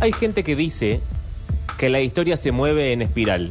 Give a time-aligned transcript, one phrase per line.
[0.00, 1.00] Hay gente que dice
[1.76, 3.50] que la historia se mueve en espiral,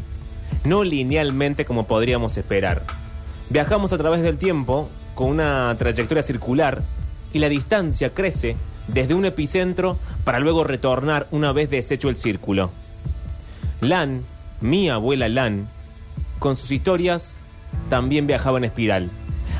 [0.63, 2.83] no linealmente como podríamos esperar.
[3.49, 6.83] Viajamos a través del tiempo con una trayectoria circular
[7.33, 8.55] y la distancia crece
[8.87, 12.71] desde un epicentro para luego retornar una vez deshecho el círculo.
[13.81, 14.23] Lan,
[14.61, 15.67] mi abuela Lan,
[16.39, 17.35] con sus historias
[17.89, 19.09] también viajaba en espiral.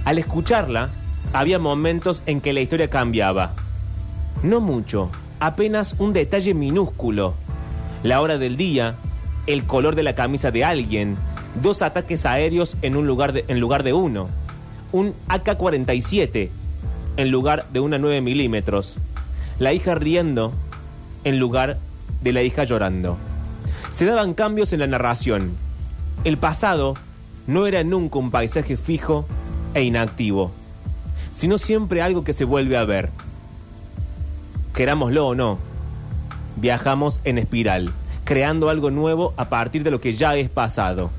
[0.06, 0.90] Al escucharla,
[1.34, 3.52] había momentos en que la historia cambiaba.
[4.42, 7.34] No mucho, apenas un detalle minúsculo.
[8.04, 8.96] La hora del día,
[9.48, 11.18] el color de la camisa de alguien,
[11.62, 14.30] dos ataques aéreos en, un lugar en lugar de uno,
[14.92, 16.50] un AK-47
[17.18, 18.98] en lugar de una 9 milímetros,
[19.60, 20.54] la hija riendo
[21.24, 21.78] en lugar
[22.22, 23.18] de la hija llorando.
[23.92, 25.54] Se daban cambios en la narración.
[26.24, 26.94] El pasado
[27.48, 29.26] no era nunca un paisaje fijo
[29.74, 30.52] e inactivo,
[31.34, 33.10] sino siempre algo que se vuelve a ver.
[34.78, 35.58] Querámoslo o no,
[36.56, 37.92] viajamos en espiral,
[38.26, 41.10] creando algo nuevo a partir de lo que ya es pasado.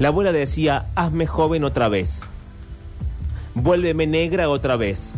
[0.00, 2.22] La abuela decía, hazme joven otra vez,
[3.54, 5.14] vuélveme negra otra vez,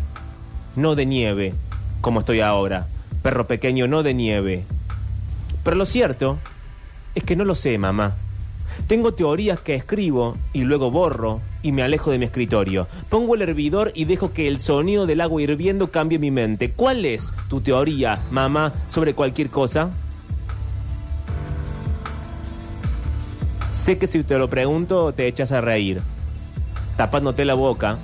[0.77, 1.55] no de nieve,
[2.03, 2.89] como estoy ahora,
[3.23, 4.65] perro pequeño, no de nieve.
[5.65, 6.37] Pero lo cierto
[7.15, 8.17] es que no lo sé, mamá.
[8.89, 12.87] Tengo teorías que escribo y luego borro y me alejo de mi escritorio.
[13.09, 16.73] Pongo el hervidor y dejo que el sonido del agua hirviendo cambie mi mente.
[16.73, 19.91] ¿Cuál es tu teoría, mamá, sobre cualquier cosa?
[23.73, 26.03] Sé que si te lo pregunto te echas a reír,
[26.97, 27.99] tapándote la boca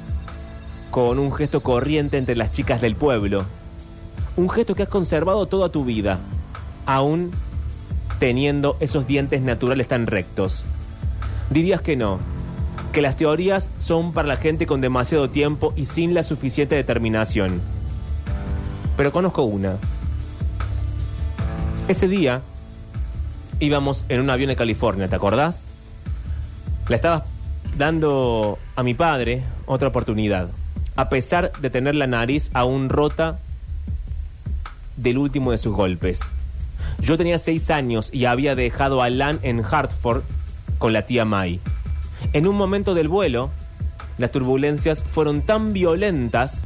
[0.91, 3.45] con un gesto corriente entre las chicas del pueblo.
[4.37, 6.19] Un gesto que has conservado toda tu vida,
[6.87, 7.31] aún
[8.19, 10.65] teniendo esos dientes naturales tan rectos.
[11.51, 12.19] Dirías que no,
[12.93, 17.61] que las teorías son para la gente con demasiado tiempo y sin la suficiente determinación.
[18.97, 19.77] Pero conozco una.
[21.87, 22.43] Ese día
[23.61, 25.65] íbamos en un avión de California, ¿te acordás?
[26.89, 27.23] Le estabas
[27.77, 30.49] dando a mi padre otra oportunidad,
[30.97, 33.39] a pesar de tener la nariz aún rota
[34.97, 36.21] del último de sus golpes.
[37.01, 40.23] Yo tenía seis años y había dejado a Lan en Hartford
[40.79, 41.61] con la tía May.
[42.33, 43.51] En un momento del vuelo,
[44.19, 46.65] las turbulencias fueron tan violentas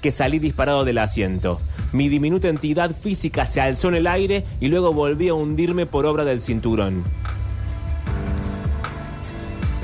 [0.00, 1.60] que salí disparado del asiento.
[1.92, 6.06] Mi diminuta entidad física se alzó en el aire y luego volví a hundirme por
[6.06, 7.04] obra del cinturón.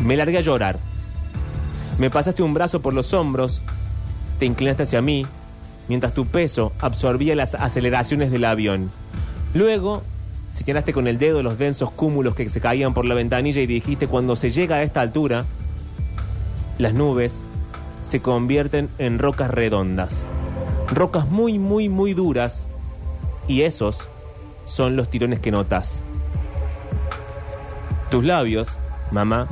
[0.02, 0.78] Me largué a llorar.
[1.98, 3.62] Me pasaste un brazo por los hombros,
[4.38, 5.24] te inclinaste hacia mí,
[5.88, 8.90] mientras tu peso absorbía las aceleraciones del avión.
[9.54, 10.02] Luego,
[10.52, 14.08] señalaste con el dedo los densos cúmulos que se caían por la ventanilla y dijiste,
[14.08, 15.44] cuando se llega a esta altura,
[16.78, 17.44] las nubes
[18.02, 20.26] se convierten en rocas redondas.
[20.92, 22.66] Rocas muy, muy, muy duras.
[23.46, 24.00] Y esos
[24.66, 26.02] son los tirones que notas.
[28.10, 28.76] Tus labios,
[29.12, 29.46] mamá,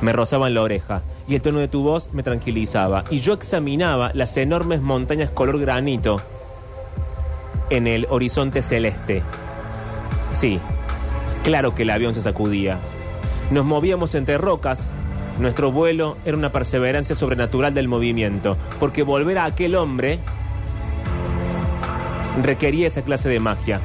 [0.00, 3.04] me rozaban la oreja y el tono de tu voz me tranquilizaba.
[3.10, 6.20] Y yo examinaba las enormes montañas color granito
[7.72, 9.22] en el horizonte celeste.
[10.32, 10.60] Sí,
[11.42, 12.78] claro que el avión se sacudía.
[13.50, 14.90] Nos movíamos entre rocas.
[15.38, 20.18] Nuestro vuelo era una perseverancia sobrenatural del movimiento, porque volver a aquel hombre
[22.42, 23.80] requería esa clase de magia.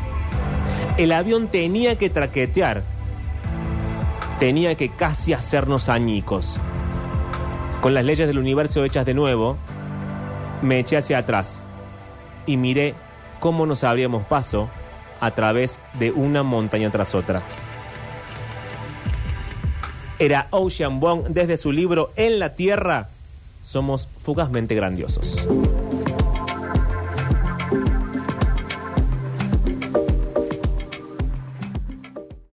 [0.98, 2.84] El avión tenía que traquetear,
[4.38, 6.58] tenía que casi hacernos añicos.
[7.80, 9.56] Con las leyes del universo hechas de nuevo,
[10.62, 11.64] me eché hacia atrás
[12.46, 12.94] y miré
[13.40, 14.70] cómo nos abríamos paso
[15.20, 17.42] a través de una montaña tras otra.
[20.20, 23.09] Era Ocean Bong desde su libro En la Tierra,
[23.64, 25.46] somos fugazmente grandiosos.